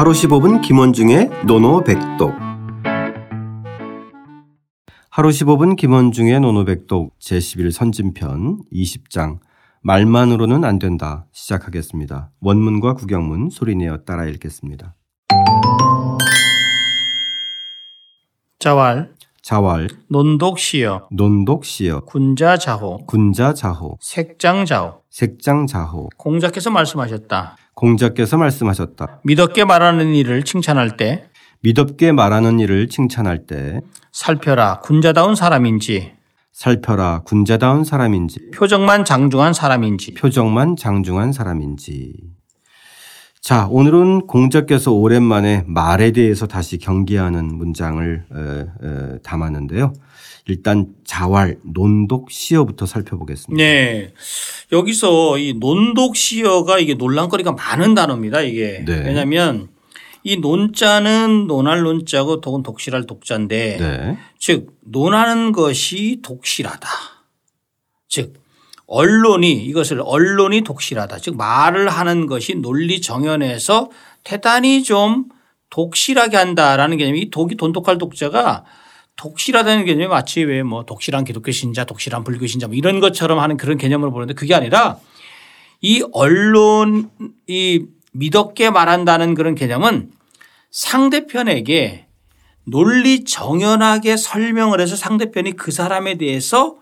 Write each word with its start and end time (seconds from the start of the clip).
하루 0.00 0.12
15분 0.12 0.62
김원중의 0.62 1.28
노노백독 1.44 2.32
하루 5.10 5.28
15분 5.28 5.76
김원중의 5.76 6.40
노노백독 6.40 7.18
제11 7.18 7.70
선진편 7.70 8.62
20장 8.72 9.40
말만으로는 9.82 10.64
안 10.64 10.78
된다 10.78 11.26
시작하겠습니다. 11.32 12.30
원문과 12.40 12.94
구경문 12.94 13.50
소리내어 13.50 13.98
따라 14.06 14.24
읽겠습니다. 14.24 14.94
자왈 18.58 19.10
자왈 19.42 19.88
논독시여. 20.08 21.08
논독시여. 21.12 22.00
군자자호. 22.00 23.06
군자자호. 23.06 23.96
색장자호. 24.00 25.00
색장자호. 25.08 26.10
공자께서 26.16 26.70
말씀하셨다. 26.70 27.56
공자께서 27.74 28.36
말씀하셨다. 28.36 29.20
믿었게 29.24 29.64
말하는 29.64 30.14
일을 30.14 30.44
칭찬할 30.44 30.96
때 30.96 31.30
믿었게 31.62 32.12
말하는 32.12 32.58
일을 32.60 32.88
칭찬할 32.88 33.46
때 33.46 33.80
살펴라 34.12 34.80
군자다운 34.80 35.34
사람인지 35.34 36.12
살펴라 36.52 37.22
군자다운 37.24 37.84
사람인지 37.84 38.50
표정만 38.54 39.04
장중한 39.04 39.52
사람인지. 39.52 40.14
표정만 40.14 40.76
장중한 40.76 41.32
사람인지 41.32 42.14
자 43.40 43.66
오늘은 43.70 44.26
공자께서 44.26 44.92
오랜만에 44.92 45.64
말에 45.66 46.12
대해서 46.12 46.46
다시 46.46 46.76
경계하는 46.76 47.56
문장을 47.56 48.24
에, 48.30 48.86
에, 48.86 49.18
담았는데요. 49.22 49.94
일단 50.46 50.88
자왈 51.04 51.56
논독 51.64 52.30
시어부터 52.30 52.84
살펴보겠습니다. 52.84 53.62
네. 53.62 54.12
여기서 54.72 55.38
이 55.38 55.54
논독시여가 55.54 56.80
이게 56.80 56.94
논란거리가 56.94 57.52
많은 57.52 57.94
단어입니다. 57.94 58.42
이게 58.42 58.84
네. 58.84 59.04
왜냐하면 59.06 59.68
이 60.22 60.36
논자는 60.36 61.46
논할 61.46 61.80
논자고 61.80 62.42
독은 62.42 62.62
독실할 62.62 63.06
독자인데 63.06 63.76
네. 63.78 64.18
즉 64.38 64.76
논하는 64.84 65.52
것이 65.52 66.20
독실하다. 66.22 66.88
즉 68.08 68.34
언론이 68.90 69.52
이것을 69.52 70.02
언론이 70.04 70.62
독실하다. 70.62 71.18
즉 71.18 71.36
말을 71.36 71.88
하는 71.88 72.26
것이 72.26 72.56
논리 72.56 73.00
정연에서 73.00 73.88
대단히 74.24 74.82
좀 74.82 75.26
독실하게 75.70 76.36
한다라는 76.36 76.96
개념이 76.96 77.20
이 77.20 77.30
독이 77.30 77.54
돈독할 77.54 77.98
독자가 77.98 78.64
독실하다는 79.16 79.84
개념이 79.84 80.08
마치 80.08 80.42
왜 80.42 80.62
뭐 80.64 80.84
독실한 80.84 81.24
기독교 81.24 81.52
신자, 81.52 81.84
독실한 81.84 82.24
불교 82.24 82.46
신자 82.48 82.66
뭐 82.66 82.74
이런 82.74 82.98
것처럼 82.98 83.38
하는 83.38 83.56
그런 83.56 83.78
개념을 83.78 84.10
보는데 84.10 84.34
그게 84.34 84.54
아니라 84.54 84.98
이 85.80 86.04
언론이 86.12 87.06
믿었게 88.12 88.70
말한다는 88.70 89.34
그런 89.34 89.54
개념은 89.54 90.10
상대편에게 90.72 92.06
논리 92.64 93.24
정연하게 93.24 94.16
설명을 94.16 94.80
해서 94.80 94.96
상대편이 94.96 95.52
그 95.52 95.70
사람에 95.70 96.18
대해서 96.18 96.76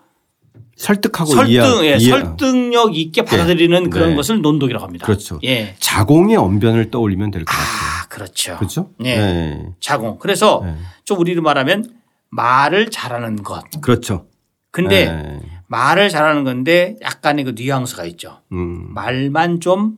설득하고 0.75 1.31
설득, 1.31 1.51
이해, 1.51 1.63
예, 1.91 1.97
이해- 1.97 2.09
설득력 2.09 2.95
있게 2.95 3.23
받아들이는 3.25 3.89
그런 3.89 4.11
네. 4.11 4.15
것을 4.15 4.41
논독이라고 4.41 4.85
합니다. 4.85 5.05
그렇죠. 5.05 5.39
예. 5.43 5.75
자공의 5.79 6.37
언변을 6.37 6.89
떠올리면 6.89 7.31
될 7.31 7.43
것 7.43 7.51
같아요. 7.51 7.67
아, 7.67 8.07
그렇죠. 8.07 8.57
그렇죠? 8.57 8.91
예. 9.03 9.17
네. 9.17 9.65
자공. 9.81 10.19
그래서 10.19 10.61
네. 10.63 10.75
좀 11.03 11.19
우리로 11.19 11.41
말하면 11.41 11.91
말을 12.29 12.91
잘하는 12.91 13.43
것. 13.43 13.63
그렇죠. 13.81 14.27
근데 14.71 15.11
네. 15.11 15.39
말을 15.67 16.09
잘하는 16.09 16.43
건데 16.45 16.95
약간의 17.01 17.43
그 17.43 17.51
뉘앙스가 17.57 18.05
있죠. 18.05 18.41
음. 18.53 18.93
말만 18.93 19.59
좀 19.59 19.97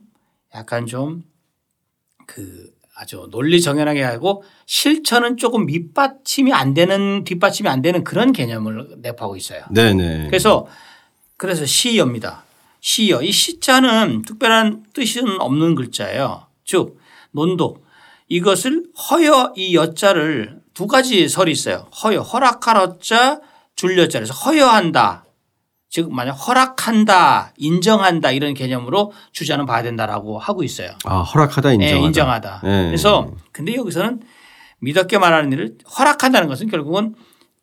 약간 0.54 0.86
좀 0.86 1.22
그 2.26 2.71
아주 2.94 3.26
논리 3.30 3.60
정연하게 3.60 4.02
하고 4.02 4.44
실천은 4.66 5.36
조금 5.36 5.66
밑받침이 5.66 6.52
안 6.52 6.74
되는 6.74 7.24
뒷받침이 7.24 7.68
안 7.68 7.82
되는 7.82 8.04
그런 8.04 8.32
개념을 8.32 8.96
내포하고 8.98 9.36
있어요. 9.36 9.62
네네. 9.70 10.26
그래서 10.26 10.66
그래서 11.36 11.64
시여입니다. 11.64 12.44
시여. 12.80 13.22
이 13.22 13.32
시자는 13.32 14.22
특별한 14.22 14.84
뜻은 14.92 15.40
없는 15.40 15.74
글자예요. 15.74 16.46
즉 16.64 16.98
논독 17.30 17.84
이것을 18.28 18.84
허여 19.10 19.54
이 19.56 19.74
여자를 19.74 20.60
두 20.74 20.86
가지 20.86 21.28
설이 21.28 21.52
있어요. 21.52 21.88
허여 22.02 22.20
허락할 22.20 22.76
어자 22.76 23.40
줄여자 23.76 24.20
그래서 24.20 24.34
허여한다. 24.34 25.24
즉 25.92 26.10
만약 26.10 26.32
허락한다 26.32 27.52
인정한다 27.58 28.30
이런 28.32 28.54
개념으로 28.54 29.12
주자는 29.32 29.66
봐야 29.66 29.82
된다라고 29.82 30.38
하고 30.38 30.62
있어요. 30.64 30.88
아, 31.04 31.18
허락하다 31.18 31.74
인정하다. 31.74 31.94
예, 32.00 32.06
인정하다. 32.06 32.62
예. 32.64 32.68
그래서 32.86 33.30
근데 33.52 33.74
여기서는 33.74 34.20
믿었게 34.78 35.18
말하는 35.18 35.52
일을 35.52 35.74
허락한다는 35.98 36.48
것은 36.48 36.68
결국은 36.70 37.14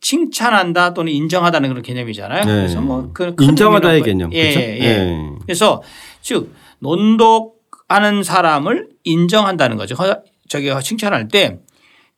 칭찬한다 0.02 0.94
또는 0.94 1.12
인정하다는 1.12 1.70
그런 1.70 1.82
개념이잖아요. 1.82 2.46
네. 2.46 2.52
그래서 2.54 2.80
뭐그 2.82 3.34
큰 3.36 3.50
인정하다의 3.50 4.04
개념. 4.04 4.32
예, 4.32 4.44
그렇죠? 4.44 4.60
예, 4.60 4.80
예. 4.80 4.86
예. 4.86 5.30
그래서 5.48 5.82
즉 6.22 6.54
논독하는 6.78 8.22
사람을 8.22 8.90
인정한다는 9.06 9.76
거죠. 9.78 9.96
허- 9.96 10.22
저기 10.48 10.70
칭찬할 10.84 11.30
때 11.30 11.60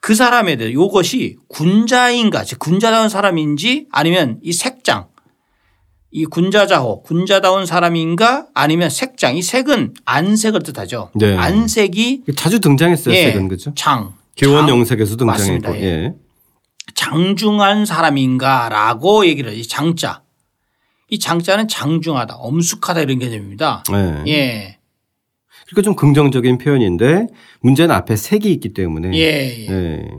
그 0.04 0.16
사람에 0.16 0.56
대해 0.56 0.72
이것이 0.72 1.38
군자인가, 1.48 2.44
즉 2.44 2.58
군자다운 2.58 3.08
사람인지 3.08 3.86
아니면 3.92 4.40
이 4.42 4.52
색장, 4.52 5.06
이 6.12 6.26
군자자호, 6.26 7.04
군자다운 7.04 7.66
사람인가 7.66 8.48
아니면 8.54 8.90
색장, 8.90 9.38
이 9.38 9.42
색은 9.42 9.94
안색을 10.04 10.62
뜻하죠. 10.62 11.10
네. 11.16 11.38
안색이 11.38 12.24
자주 12.36 12.60
등장했어요, 12.60 13.16
예, 13.16 13.32
색은 13.32 13.48
그죠? 13.48 13.72
장, 13.76 14.14
교원 14.36 14.68
장, 14.68 14.78
영색에서. 14.78 15.16
등장했고. 15.16 15.76
예. 15.78 16.14
장중한 16.96 17.86
사람인가라고 17.86 19.26
얘기를. 19.26 19.54
이 19.54 19.66
장자. 19.66 20.24
이 21.10 21.20
장자는 21.20 21.70
장중하다, 21.70 22.36
엄숙하다 22.36 23.02
이런 23.02 23.20
개념입니다. 23.20 23.84
예. 23.94 24.32
예. 24.32 24.78
그러니까 25.68 25.82
좀 25.84 25.96
긍정적인 25.96 26.58
표현인데 26.58 27.28
문제는 27.62 27.96
앞에 27.96 28.18
색이 28.18 28.52
있기 28.52 28.74
때문에 28.74 29.18
예. 29.18 29.68
예. 29.70 30.10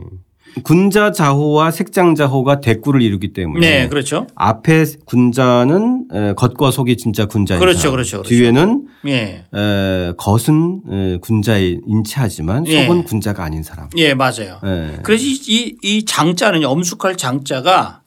예. 0.57 0.61
군자 0.61 1.11
자호와 1.11 1.71
색장 1.71 2.15
자호가 2.15 2.59
대꾸를 2.59 3.01
이루기 3.01 3.33
때문에 3.33 3.67
네, 3.67 3.87
그렇죠. 3.89 4.27
앞에 4.35 4.85
군자는 5.05 6.05
에, 6.13 6.33
겉과 6.33 6.71
속이 6.71 6.97
진짜 6.97 7.25
군자인 7.25 7.59
그렇죠. 7.59 7.91
그렇죠, 7.91 8.17
그렇죠. 8.17 8.29
뒤에는 8.29 8.87
예. 9.07 9.45
에, 9.53 10.13
겉은 10.17 10.81
에, 10.91 11.17
군자의 11.17 11.81
인체하지만 11.87 12.67
예. 12.67 12.85
속은 12.85 13.03
군자가 13.03 13.43
아닌 13.43 13.63
사람. 13.63 13.89
예, 13.97 14.13
맞아요. 14.13 14.59
예. 14.63 14.99
그래서 15.03 15.23
이, 15.25 15.39
이, 15.47 15.75
이 15.81 16.05
장자는 16.05 16.63
엄숙할 16.65 17.17
장자가 17.17 18.01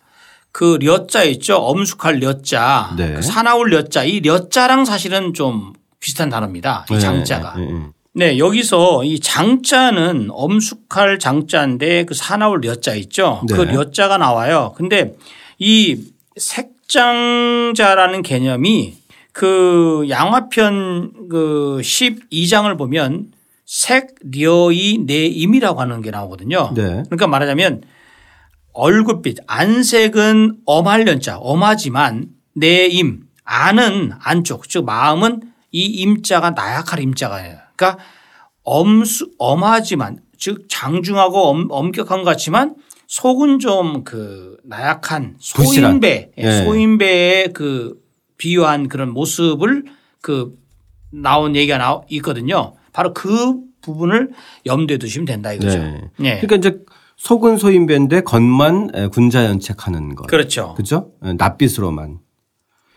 그 0.52 0.78
려자 0.80 1.22
있죠. 1.24 1.56
엄숙할 1.56 2.18
려자. 2.20 2.94
네. 2.96 3.14
그 3.14 3.22
사나울 3.22 3.70
려자. 3.70 4.04
이 4.04 4.20
려자랑 4.20 4.86
사실은 4.86 5.34
좀 5.34 5.74
비슷한 6.00 6.30
단어입니다. 6.30 6.86
이 6.90 6.94
예, 6.94 6.98
장자가. 6.98 7.54
예, 7.58 7.62
예. 7.62 7.95
네, 8.16 8.38
여기서 8.38 9.04
이 9.04 9.20
장자는 9.20 10.28
엄숙할 10.30 11.18
장자인데 11.18 12.06
그 12.06 12.14
사나울 12.14 12.60
려자 12.62 12.94
있죠. 12.94 13.42
그 13.46 13.60
네. 13.60 13.72
려자가 13.74 14.16
나와요. 14.16 14.72
근데 14.74 15.14
이 15.58 15.98
색장자라는 16.34 18.22
개념이 18.22 18.96
그 19.32 20.06
양화편 20.08 21.28
그 21.28 21.78
12장을 21.82 22.78
보면 22.78 23.32
색 23.66 24.14
려이 24.22 24.96
내임이라고 25.04 25.78
하는 25.78 26.00
게 26.00 26.10
나오거든요. 26.10 26.72
네. 26.74 27.02
그러니까 27.04 27.26
말하자면 27.26 27.82
얼굴빛 28.72 29.40
안색은 29.46 30.60
엄할 30.64 31.06
연자 31.06 31.36
엄하지만 31.36 32.28
내임 32.54 33.24
안은 33.44 34.12
안쪽 34.18 34.70
즉 34.70 34.86
마음은 34.86 35.42
이 35.70 35.84
임자가 35.84 36.52
나약할 36.52 37.00
임자가예요. 37.00 37.65
그러니까 37.76 38.02
엄수 38.62 39.30
엄하지만 39.38 40.18
즉 40.38 40.66
장중하고 40.68 41.48
엄, 41.48 41.66
엄격한 41.70 42.18
것 42.18 42.24
같지만 42.24 42.74
속은 43.06 43.58
좀 43.60 44.02
그 44.04 44.56
나약한. 44.64 45.36
소인배 45.38 46.32
예, 46.38 46.42
예. 46.42 46.64
소인배의 46.64 47.52
그 47.52 48.00
비유한 48.36 48.88
그런 48.88 49.10
모습을 49.12 49.84
그 50.20 50.58
나온 51.10 51.54
얘기가 51.56 51.78
나 51.78 52.00
있거든요. 52.10 52.74
바로 52.92 53.14
그 53.14 53.54
부분을 53.80 54.30
염두에 54.66 54.98
두시면 54.98 55.26
된다 55.26 55.52
이거죠. 55.52 55.78
네. 55.78 56.10
네. 56.18 56.40
그러니까 56.40 56.56
이제 56.56 56.80
속은 57.16 57.56
소인배인데 57.58 58.22
겉만 58.22 58.90
에, 58.94 59.06
군자연책하는 59.06 60.16
것. 60.16 60.26
그렇죠. 60.26 60.74
그죠? 60.74 61.12
에, 61.24 61.32
낯빛으로만. 61.34 62.18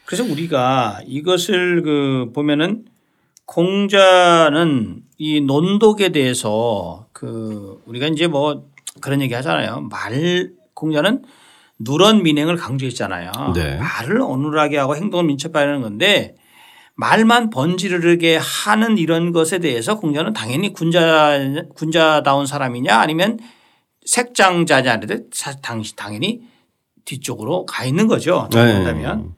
그래서 0.06 0.24
우리가 0.24 1.02
이것을 1.06 1.84
그 1.84 2.32
보면은 2.34 2.86
공자는 3.50 5.02
이 5.18 5.42
논독에 5.42 6.10
대해서 6.10 7.08
그 7.14 7.82
우리가 7.88 8.06
이제 8.08 8.28
뭐 8.28 8.66
그런 9.02 9.22
얘기 9.22 9.34
하잖아요. 9.34 9.88
말 9.90 10.52
공자는 10.76 11.24
누런 11.80 12.22
민행을 12.22 12.58
강조했잖아요. 12.58 13.32
네. 13.56 13.78
말을 13.78 14.22
어눌하게 14.22 14.78
하고 14.78 14.96
행동을 14.96 15.26
민첩하게 15.26 15.66
하는 15.66 15.82
건데 15.82 16.36
말만 16.94 17.50
번지르르게 17.50 18.38
하는 18.38 19.00
이런 19.00 19.32
것에 19.32 19.58
대해서 19.58 20.00
공자는 20.00 20.34
당연히 20.34 20.72
군자 20.72 21.40
군자다운 21.74 22.46
사람이냐 22.46 22.96
아니면 22.96 23.40
색장자냐 24.06 25.00
당시 25.64 25.96
당연히 25.96 26.42
뒤쪽으로 27.06 27.66
가 27.66 27.84
있는 27.84 28.06
거죠. 28.08 28.48
네. 28.54 28.60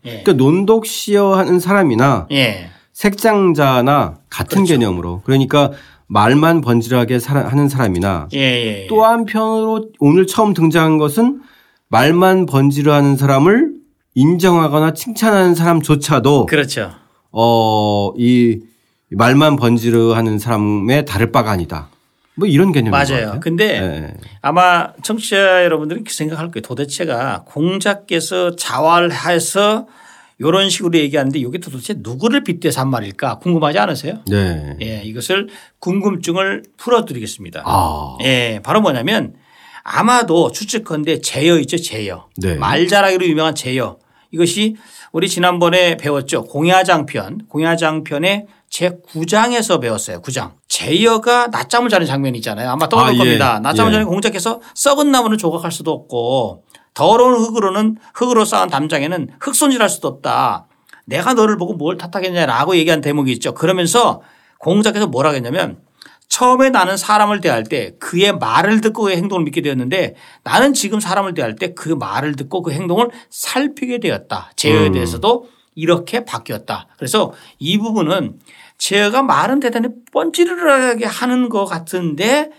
예. 0.03 0.09
그러니까 0.23 0.33
논독시어 0.33 1.35
하는 1.35 1.61
사람이나 1.61 2.27
예. 2.31 2.71
색장자나 3.01 4.19
같은 4.29 4.57
그렇죠. 4.57 4.73
개념으로 4.73 5.21
그러니까 5.23 5.71
말만 6.05 6.61
번지르하게 6.61 7.17
하는 7.25 7.67
사람이나 7.67 8.27
예, 8.33 8.37
예, 8.37 8.83
예. 8.83 8.87
또 8.87 9.03
한편으로 9.05 9.89
오늘 9.97 10.27
처음 10.27 10.53
등장한 10.53 10.99
것은 10.99 11.41
말만 11.87 12.45
번지르하는 12.45 13.17
사람을 13.17 13.71
인정하거나 14.13 14.93
칭찬하는 14.93 15.55
사람조차도 15.55 16.45
그렇죠. 16.45 16.91
어, 17.31 18.13
이 18.17 18.59
말만 19.09 19.55
번지르하는 19.55 20.37
사람의 20.37 21.05
다를 21.05 21.31
바가 21.31 21.49
아니다. 21.49 21.89
뭐 22.35 22.47
이런 22.47 22.71
개념인 22.71 22.91
맞아요. 22.91 23.39
근데 23.41 23.79
네. 23.79 24.13
아마 24.43 24.93
청취자 25.01 25.63
여러분들이 25.63 26.03
생각할 26.07 26.51
거예요. 26.51 26.61
도대체가 26.61 27.45
공자께서 27.47 28.55
자활해서 28.55 29.87
이런 30.47 30.69
식으로 30.69 30.97
얘기하는데 30.97 31.37
이게 31.37 31.59
도대체 31.59 31.95
누구를 31.97 32.43
빗대서 32.43 32.81
한 32.81 32.89
말일까 32.89 33.39
궁금하지 33.39 33.77
않으세요? 33.77 34.19
네. 34.27 34.75
예, 34.81 35.01
이것을 35.03 35.49
궁금증을 35.79 36.63
풀어드리겠습니다. 36.77 37.63
아. 37.65 38.17
예, 38.23 38.59
바로 38.63 38.81
뭐냐면 38.81 39.35
아마도 39.83 40.51
추측컨대 40.51 41.21
제여 41.21 41.59
있죠, 41.59 41.77
제여. 41.77 42.29
네. 42.37 42.55
말자라기로 42.55 43.25
유명한 43.27 43.53
제여. 43.53 43.97
이것이 44.31 44.77
우리 45.11 45.27
지난번에 45.27 45.97
배웠죠. 45.97 46.45
공야장편, 46.45 47.47
공야장편의 47.47 48.47
제 48.69 48.97
9장에서 49.13 49.81
배웠어요. 49.81 50.21
9장. 50.21 50.53
제여가 50.69 51.47
낮잠을 51.47 51.89
자는 51.89 52.07
장면이 52.07 52.37
있잖아요. 52.37 52.69
아마 52.69 52.87
떠오를 52.87 53.09
아, 53.09 53.13
예. 53.13 53.17
겁니다. 53.17 53.59
낮잠을 53.59 53.91
예. 53.91 53.95
자는 53.95 54.07
공작해서 54.07 54.61
썩은 54.73 55.11
나무는 55.11 55.37
조각할 55.37 55.71
수도 55.71 55.91
없고 55.91 56.63
더러운 56.93 57.35
흙으로는 57.35 57.97
흙으로 58.13 58.45
쌓은 58.45 58.69
담장에는 58.69 59.29
흙 59.39 59.55
손질할 59.55 59.89
수도 59.89 60.07
없다. 60.07 60.67
내가 61.05 61.33
너를 61.33 61.57
보고 61.57 61.73
뭘 61.73 61.97
탓하겠냐라고 61.97 62.75
얘기한 62.75 63.01
대목이 63.01 63.31
있죠. 63.33 63.53
그러면서 63.53 64.21
공작에서 64.59 65.07
뭐라 65.07 65.31
했냐면 65.31 65.79
처음에 66.27 66.69
나는 66.69 66.95
사람을 66.95 67.41
대할 67.41 67.63
때 67.63 67.95
그의 67.99 68.31
말을 68.37 68.79
듣고 68.79 69.03
그 69.03 69.11
행동을 69.11 69.43
믿게 69.43 69.61
되었는데 69.61 70.15
나는 70.43 70.73
지금 70.73 70.99
사람을 71.01 71.33
대할 71.33 71.55
때 71.55 71.73
그 71.73 71.89
말을 71.89 72.35
듣고 72.35 72.61
그 72.61 72.71
행동을 72.71 73.09
살피게 73.29 73.99
되었다. 73.99 74.51
제어에 74.55 74.87
음. 74.87 74.93
대해서도 74.93 75.49
이렇게 75.75 76.23
바뀌었다. 76.23 76.87
그래서 76.97 77.33
이 77.59 77.77
부분은 77.77 78.39
제어가 78.77 79.23
말은 79.23 79.59
대단히 79.59 79.89
뻔찌르르하게 80.11 81.05
하는 81.05 81.49
것 81.49 81.65
같은데 81.65 82.51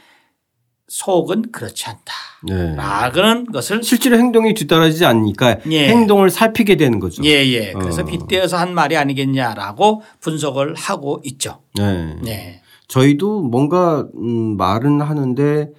속은 0.88 1.52
그렇지 1.52 1.86
않다. 1.86 2.12
네. 2.44 2.74
라는 2.74 3.46
것을 3.46 3.82
실제로 3.82 4.18
행동이 4.18 4.54
뒤따라지지 4.54 5.04
않으니까 5.04 5.58
예. 5.70 5.88
행동을 5.88 6.28
살피게 6.28 6.76
되는 6.76 6.98
거죠. 6.98 7.22
예, 7.24 7.46
예. 7.46 7.72
그래서 7.72 8.02
어. 8.02 8.04
빗대어서 8.04 8.56
한 8.56 8.74
말이 8.74 8.96
아니겠냐라고 8.96 10.02
분석을 10.20 10.74
하고 10.74 11.20
있죠. 11.24 11.60
네. 11.76 12.16
네. 12.22 12.62
저희도 12.88 13.42
뭔가 13.42 14.06
음 14.16 14.56
말은 14.56 15.00
하는데 15.00 15.70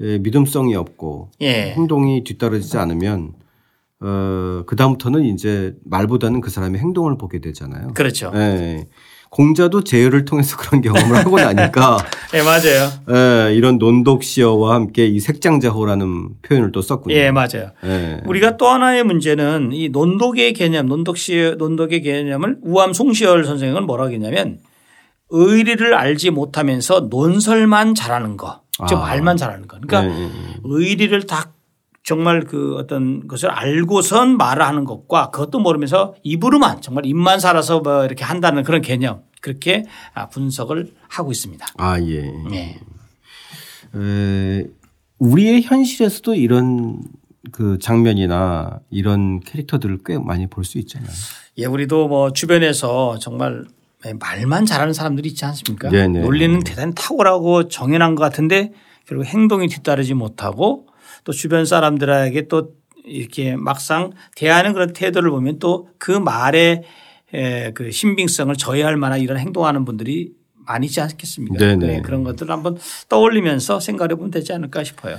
예, 0.00 0.18
믿음성이 0.18 0.74
없고 0.74 1.30
예. 1.40 1.72
행동이 1.72 2.24
뒤따르지 2.24 2.76
않으면 2.76 3.32
어 4.00 4.64
그다음부터는 4.66 5.24
이제 5.24 5.74
말보다는 5.84 6.40
그 6.40 6.50
사람의 6.50 6.80
행동을 6.80 7.16
보게 7.16 7.40
되잖아요. 7.40 7.94
그렇죠. 7.94 8.30
예. 8.34 8.86
공자도 9.30 9.84
제어를 9.84 10.24
통해서 10.24 10.56
그런 10.58 10.80
경험을 10.80 11.16
하고 11.16 11.38
나니까 11.38 11.98
예, 12.34 12.42
맞아요. 12.42 12.90
예, 13.10 13.54
이런 13.54 13.78
논독시어와 13.78 14.74
함께 14.74 15.06
이 15.06 15.20
색장자호라는 15.20 16.40
표현을 16.42 16.72
또 16.72 16.82
썼군요. 16.82 17.14
예, 17.14 17.30
맞아요. 17.30 17.70
예. 17.84 18.20
우리가 18.26 18.56
또 18.56 18.66
하나의 18.66 19.04
문제는 19.04 19.70
이 19.72 19.88
논독의 19.88 20.52
개념, 20.52 20.86
논독시 20.86 21.54
논독의 21.58 22.02
개념을 22.02 22.58
우암 22.62 22.92
송시열 22.92 23.44
선생은 23.44 23.84
뭐라고 23.86 24.12
했냐면 24.12 24.58
의리를 25.30 25.94
알지 25.94 26.30
못하면서 26.30 27.08
논설만 27.10 27.94
잘하는 27.94 28.36
거. 28.36 28.62
즉 28.88 28.96
아. 28.96 29.00
말만 29.00 29.36
잘하는 29.36 29.66
거. 29.66 29.78
그러니까 29.80 30.02
네. 30.02 30.08
네, 30.08 30.28
네. 30.28 30.54
의리를 30.64 31.26
딱 31.26 31.57
정말 32.08 32.40
그 32.40 32.74
어떤 32.76 33.28
것을 33.28 33.50
알고선 33.50 34.38
말을 34.38 34.62
하는 34.64 34.86
것과 34.86 35.28
그것도 35.28 35.58
모르면서 35.58 36.14
입으로만 36.22 36.80
정말 36.80 37.04
입만 37.04 37.38
살아서 37.38 37.80
뭐 37.80 38.06
이렇게 38.06 38.24
한다는 38.24 38.62
그런 38.62 38.80
개념 38.80 39.24
그렇게 39.42 39.84
아, 40.14 40.30
분석을 40.30 40.94
하고 41.06 41.32
있습니다. 41.32 41.66
아, 41.76 42.00
예. 42.00 42.22
네. 42.50 42.80
에, 43.94 44.64
우리의 45.18 45.60
현실에서도 45.64 46.34
이런 46.34 47.02
그 47.52 47.78
장면이나 47.78 48.78
이런 48.88 49.40
캐릭터들을 49.40 49.98
꽤 50.06 50.16
많이 50.18 50.46
볼 50.46 50.64
수 50.64 50.78
있잖아요. 50.78 51.10
예, 51.58 51.66
우리도 51.66 52.08
뭐 52.08 52.32
주변에서 52.32 53.18
정말 53.18 53.66
네, 54.02 54.14
말만 54.14 54.64
잘하는 54.64 54.94
사람들이 54.94 55.28
있지 55.28 55.44
않습니까? 55.44 55.90
네네. 55.90 56.20
논리는 56.22 56.58
대단히 56.60 56.94
탁월하고 56.94 57.68
정연한 57.68 58.14
것 58.14 58.22
같은데 58.24 58.72
결국 59.06 59.26
행동이 59.26 59.68
뒤따르지 59.68 60.14
못하고 60.14 60.87
또 61.24 61.32
주변 61.32 61.64
사람들에게 61.64 62.48
또 62.48 62.72
이렇게 63.04 63.56
막상 63.56 64.10
대하는 64.36 64.72
그런 64.72 64.92
태도를 64.92 65.30
보면 65.30 65.58
또 65.58 65.88
그 65.98 66.12
말의 66.12 66.82
그 67.74 67.90
신빙성을 67.90 68.54
저해할 68.56 68.96
만한 68.96 69.20
이런 69.20 69.38
행동하는 69.38 69.84
분들이 69.84 70.32
많이 70.66 70.86
있지 70.86 71.00
않겠습니까? 71.00 71.56
네네. 71.58 71.86
네, 71.86 72.02
그런 72.02 72.24
것들을 72.24 72.50
한번 72.52 72.76
떠올리면서 73.08 73.80
생각해 73.80 74.14
보면 74.14 74.30
되지 74.30 74.52
않을까 74.52 74.84
싶어요. 74.84 75.16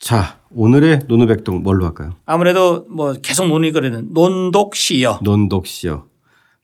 자, 0.00 0.38
오늘의 0.50 1.00
노노백동 1.08 1.62
뭘로 1.62 1.84
할까요? 1.86 2.16
아무래도 2.24 2.86
뭐 2.88 3.14
계속 3.14 3.46
논의거리는 3.48 4.12
논독시여. 4.12 5.20
논독시여. 5.22 6.06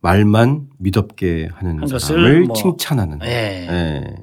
말만 0.00 0.68
믿었게 0.78 1.48
하는 1.52 1.80
한 1.80 1.98
사람을 1.98 2.44
뭐 2.44 2.56
칭찬하는. 2.56 3.18
네. 3.18 3.66
네. 3.68 4.14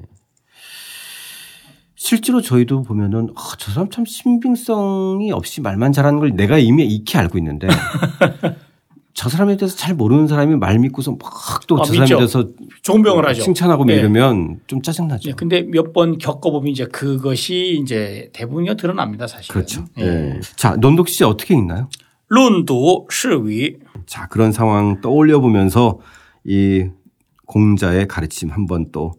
실제로 2.04 2.40
저희도 2.42 2.82
보면은 2.82 3.28
아, 3.36 3.52
저 3.58 3.70
사람 3.70 3.88
참 3.88 4.04
신빙성이 4.04 5.30
없이 5.30 5.60
말만 5.60 5.92
잘하는 5.92 6.18
걸 6.18 6.34
내가 6.34 6.58
이미 6.58 6.84
익히 6.84 7.16
알고 7.16 7.38
있는데 7.38 7.68
저 9.14 9.28
사람에 9.28 9.56
대해서 9.56 9.76
잘 9.76 9.94
모르는 9.94 10.26
사람이 10.26 10.56
말 10.56 10.80
믿고서 10.80 11.12
막 11.12 11.64
또저 11.68 11.82
아, 11.82 11.84
사람에 11.84 12.08
대해서 12.08 12.48
종병을 12.82 13.24
하죠. 13.28 13.42
칭찬하고 13.42 13.84
네. 13.84 13.94
이러면 13.94 14.58
좀 14.66 14.82
짜증나죠. 14.82 15.30
네. 15.30 15.36
근데 15.36 15.62
몇 15.62 15.92
번 15.92 16.18
겪어보면 16.18 16.72
이제 16.72 16.86
그것이 16.86 17.78
이제 17.80 18.30
대부분이 18.32 18.76
드러납니다 18.76 19.28
사실. 19.28 19.52
그렇죠. 19.52 19.84
네. 19.96 20.04
네. 20.04 20.40
자, 20.56 20.74
논독 20.74 21.08
씨 21.08 21.22
어떻게 21.22 21.54
읽나요? 21.54 21.88
론도 22.30 23.06
시위. 23.12 23.76
자, 24.06 24.26
그런 24.26 24.50
상황 24.50 25.00
떠올려 25.02 25.38
보면서 25.38 26.00
이 26.44 26.88
공자의 27.46 28.08
가르침 28.08 28.50
한번 28.50 28.90
또 28.90 29.12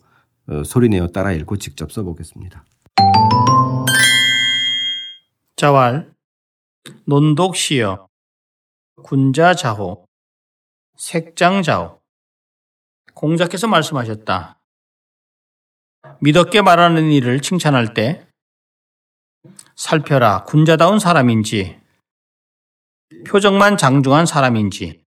어, 0.47 0.63
소리내어 0.65 1.07
따라 1.07 1.31
읽고 1.31 1.55
직접 1.55 1.93
써보겠습니다. 1.93 2.65
자왈 5.63 6.13
논독시여 7.05 8.09
군자자호, 9.01 10.05
색장자호. 10.97 12.01
공자께서 13.13 13.67
말씀하셨다. 13.67 14.59
믿었게 16.19 16.61
말하는 16.61 17.11
일을 17.11 17.39
칭찬할 17.39 17.93
때 17.93 18.27
살펴라 19.75 20.43
군자다운 20.43 20.99
사람인지 20.99 21.79
표정만 23.25 23.77
장중한 23.77 24.25
사람인지 24.25 25.02